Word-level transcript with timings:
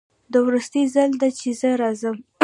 دا 0.31 0.39
وروستی 0.47 0.83
ځل 0.95 1.11
ده 1.21 1.29
چې 1.39 1.49
زه 1.59 1.69
راځم 1.81 2.17